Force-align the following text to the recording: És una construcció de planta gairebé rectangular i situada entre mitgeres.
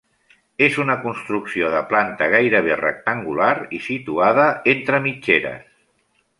És 0.67 0.77
una 0.83 0.95
construcció 1.03 1.69
de 1.75 1.83
planta 1.91 2.31
gairebé 2.33 2.79
rectangular 2.81 3.53
i 3.81 3.85
situada 3.91 4.51
entre 4.77 5.05
mitgeres. 5.09 5.73